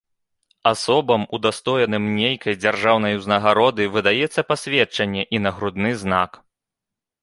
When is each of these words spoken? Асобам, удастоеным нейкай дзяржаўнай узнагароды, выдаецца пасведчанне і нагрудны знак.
Асобам, 0.69 1.21
удастоеным 1.39 2.09
нейкай 2.21 2.59
дзяржаўнай 2.63 3.13
узнагароды, 3.21 3.83
выдаецца 3.99 4.49
пасведчанне 4.51 5.23
і 5.37 5.47
нагрудны 5.49 5.89
знак. 6.05 6.31